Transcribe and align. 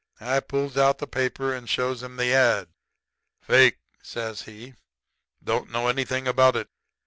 "I 0.19 0.39
pulls 0.39 0.77
out 0.77 0.97
the 0.97 1.05
paper 1.05 1.53
and 1.53 1.69
shows 1.69 2.01
him 2.01 2.17
the 2.17 2.33
ad. 2.33 2.69
"'Fake,' 3.43 3.77
says 4.01 4.41
he. 4.41 4.73
'Don't 5.43 5.69
know 5.69 5.89
anything 5.89 6.27
about 6.27 6.55
it. 6.55 6.69